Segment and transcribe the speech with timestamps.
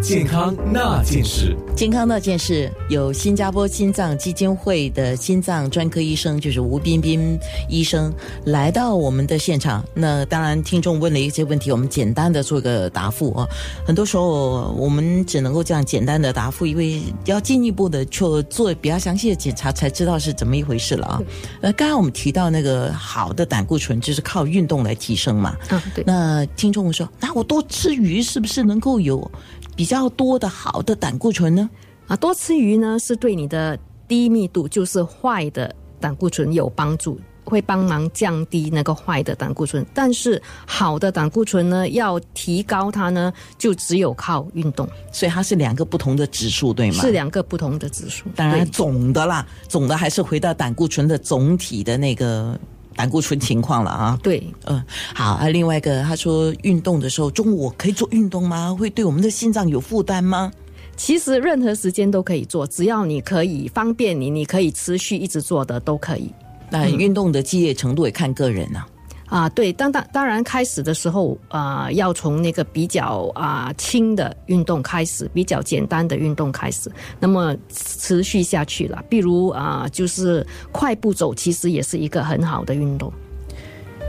[0.00, 1.56] 健康那件事。
[1.74, 7.38] 健康那件事，有新加坡心脏基金会的心脏专科医生，就是吴彬彬
[7.68, 8.12] 医生
[8.44, 9.84] 来到我们的现场。
[9.94, 13.48] 那当然，听众问了一些问题，我们简单的做个答复啊。
[13.84, 21.22] 很多时候我们只能够这样简单的答复，因为要进一步的去做比较详细的检查，才知道是怎么一回事了啊。
[21.62, 25.56] 呃，刚刚我们提到那个好的胆固醇就是靠运动来提升嘛。
[25.68, 26.04] 啊，对。
[26.06, 29.28] 那听众说，那我多吃鱼是不是能够有
[29.76, 31.68] 比较多的好的胆固醇呢？
[32.06, 39.84] 啊，多吃鱼呢是对你的低密度，就是坏的胆固醇有帮助，会帮忙降低那个坏的胆固醇。
[39.94, 44.86] 但是好的胆固醇呢，要提高它呢，就只有靠运动。
[45.10, 47.00] 所以它是两个不同的指数，对吗？
[47.00, 48.26] 是两个不同的指数。
[48.36, 52.58] 当然总的啦，总的还是回到胆固醇的总体的那个
[52.96, 54.18] 胆固醇情况了啊。
[54.22, 54.82] 对，嗯，
[55.14, 55.48] 好啊。
[55.48, 58.74] 另外一个，他说运动的时候，中午我可以做运动吗？
[58.78, 60.50] 会对我们的心脏有负担吗？
[60.96, 66.32] 其实任何时间都可以做，只要你可以方便你，你可以持续一直做的都可以。
[66.70, 68.86] 那运动的激烈程度也看个人啊。
[69.26, 77.56] 啊，对，当当当然，开始的时候啊、要从那个比较啊、轻的运动开始，比较简单的运动开始，那么
[78.04, 79.02] 持续下去了。
[79.08, 83.10] 比如啊、就是快步走，其实也是一个很好的运动。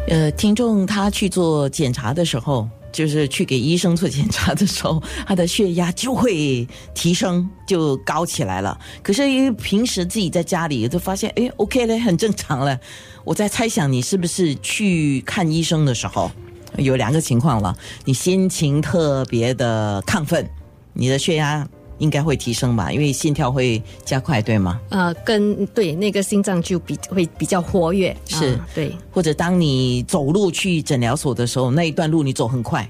[0.10, 8.78] 呃，听众他去做检查的时候，就是去给医生做检查的时候，他的血压就会提升，就高起来了。
[9.02, 12.78] 可是因为平时自己在家里就发现，哎，OK 嘞，很正常了。
[13.24, 16.30] 我在猜想你是不是去看医生的时候，
[16.78, 20.48] 有两个情况了，你心情特别的亢奋，
[20.94, 24.80] 你的血压应该会提升吧，因为心跳会加快，对吗？
[24.90, 28.96] 呃，跟对那个心脏就比会比较活跃，是啊对。
[29.12, 32.88] 或者当你走路去诊疗所的时候，那一段路你走很快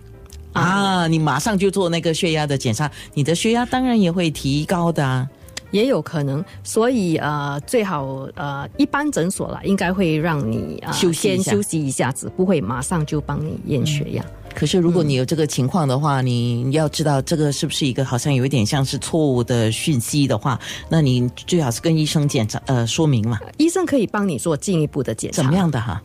[0.54, 5.28] 啊，你马上就做那个血压的检查，你的血压当然也会提高的啊。
[5.72, 14.24] 也有可能，所以呃，最好呃，一般诊所啦，应该会让你啊、休息一下先休息一下子，不会马上就帮你验血压。
[14.56, 20.58] 可是如果你有这个情况的话，你要知道这个是不是一个好像有一点像是错误的讯息的话，
[20.90, 25.36] 那你最好是跟医生检查呃说明嘛，医生可以帮你做进一步的检查。
[25.36, 25.54] 怎么？
[25.54, 26.02] 样的哈？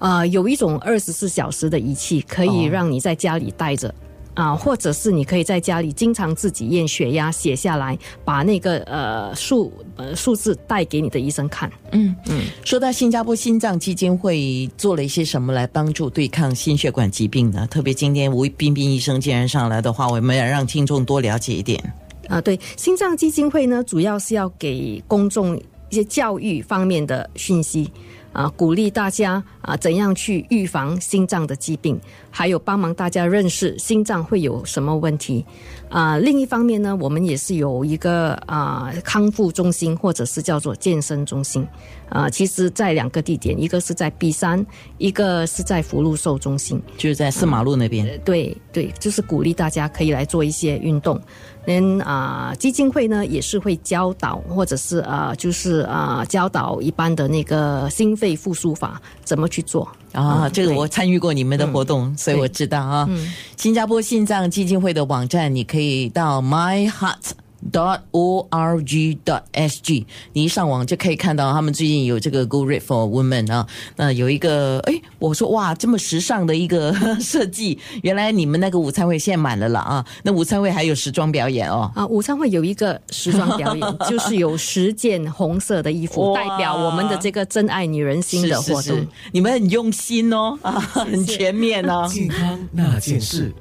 [0.00, 3.94] 呃，有一种二十四小时的仪器，可以哦让你在家里待着。
[4.34, 11.70] 啊，或者是你可以在家里经常自己验血压，写下来，把那个呃数呃数字带给你的医生看。
[11.92, 17.66] 嗯嗯说到新加坡心脏基金会做了一些什么来帮助对抗心血管疾病呢？
[17.70, 21.80] 特别今天吴彬彬医生既然上来的话，我们要让听众多了解一点。
[22.28, 25.56] 啊，对，心脏基金会呢，主要是要给公众
[25.90, 27.90] 一些教育方面的讯息，
[28.34, 31.98] 啊，鼓励大家啊怎样去预防心脏的疾病，
[32.30, 35.42] 还有帮忙大家认识心脏会有什么问题。
[35.88, 41.66] 啊，另一方面呢，我们也是有一个啊康复中心，或者是叫做健身中心。
[42.10, 44.64] 啊，其实在两个地点，一个是在 B 山，
[44.98, 46.80] 一个是在福禄寿中心。
[46.96, 48.06] 就是在四马路那边。
[48.06, 51.20] 呃对对，就是鼓励大家可以来做一些运动。
[51.66, 59.90] 那啊、基金会呢也是会教导，或者是啊、就是啊、教导一般的那个心肺复苏法怎么去做。
[60.12, 63.08] 啊，这个我参与过你们的活动，所以我知道啊。
[63.56, 67.32] 新加坡心脏基金会的网站，你可以到 my heart。
[67.72, 73.66] Dot o r g dot s g，你一上网就可以看到他们最近有这个 Go Red for Women 啊，
[73.96, 88.82] 那有一个哎，我说哇，这么时尚的一个 设计，原来你们那个午餐会现在满了了啊，那午餐会还有时装表演哦，啊，午餐会有一个时装表演， 就是有十件红色的衣服，代表我们的这个真爱女人心的活动。
[88.82, 88.88] 是。
[88.88, 92.06] 是是你们很用心哦，啊，很全面哦。
[92.10, 93.54] 健康那件事。